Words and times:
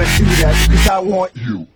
wanna 0.00 0.18
do 0.18 0.24
that 0.24 0.68
because 0.70 0.88
I 0.88 0.98
want 1.00 1.36
you. 1.36 1.66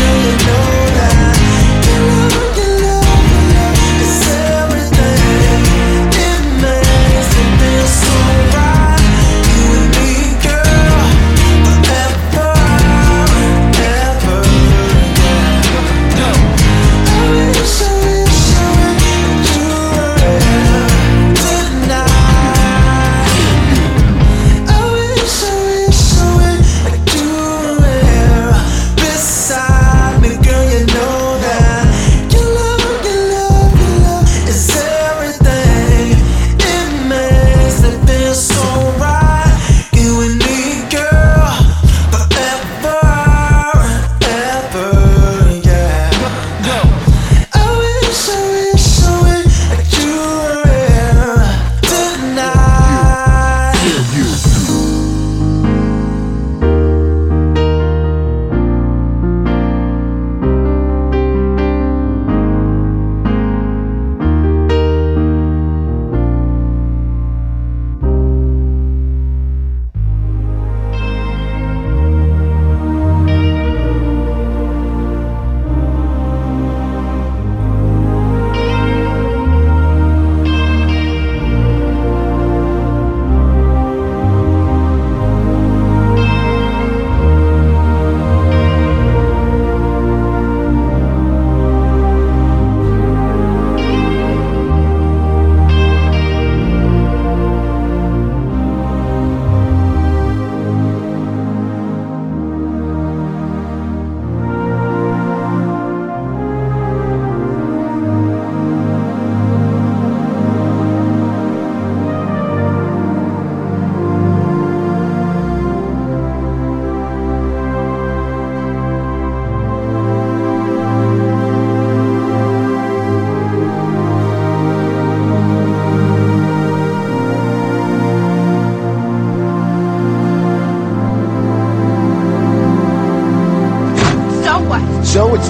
You 0.00 0.46
know 0.46 0.69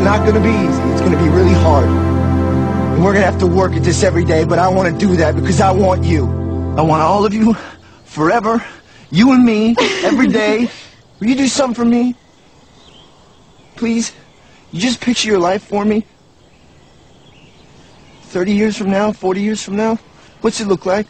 it's 0.00 0.06
not 0.06 0.24
gonna 0.24 0.40
be 0.40 0.48
easy. 0.48 0.82
It's 0.92 1.02
gonna 1.02 1.22
be 1.22 1.28
really 1.28 1.52
hard. 1.52 1.86
And 1.86 3.04
we're 3.04 3.12
gonna 3.12 3.26
have 3.26 3.38
to 3.40 3.46
work 3.46 3.72
at 3.72 3.84
this 3.84 4.02
every 4.02 4.24
day, 4.24 4.44
but 4.44 4.58
I 4.58 4.66
wanna 4.66 4.96
do 4.96 5.14
that 5.16 5.34
because 5.36 5.60
I 5.60 5.72
want 5.72 6.04
you. 6.04 6.24
I 6.78 6.80
want 6.80 7.02
all 7.02 7.26
of 7.26 7.34
you 7.34 7.54
forever. 8.06 8.64
You 9.10 9.32
and 9.32 9.44
me, 9.44 9.76
every 10.02 10.26
day. 10.42 10.70
Will 11.20 11.26
you 11.26 11.34
do 11.34 11.46
something 11.46 11.74
for 11.74 11.84
me? 11.84 12.14
Please? 13.76 14.14
You 14.72 14.80
just 14.80 15.02
picture 15.02 15.28
your 15.28 15.38
life 15.38 15.64
for 15.64 15.84
me? 15.84 16.06
30 18.22 18.52
years 18.54 18.78
from 18.78 18.90
now, 18.90 19.12
40 19.12 19.42
years 19.42 19.62
from 19.62 19.76
now? 19.76 19.98
What's 20.40 20.62
it 20.62 20.66
look 20.66 20.86
like? 20.86 21.08